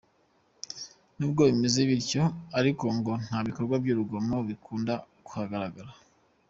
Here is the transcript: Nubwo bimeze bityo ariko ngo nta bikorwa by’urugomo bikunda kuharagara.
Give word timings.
Nubwo 1.17 1.41
bimeze 1.49 1.79
bityo 1.89 2.23
ariko 2.59 2.85
ngo 2.97 3.11
nta 3.25 3.39
bikorwa 3.47 3.75
by’urugomo 3.83 4.35
bikunda 4.49 4.93
kuharagara. 5.25 5.91